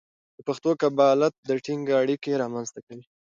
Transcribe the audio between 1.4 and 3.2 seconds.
د ټینګه اړیکه رامنځته کوي.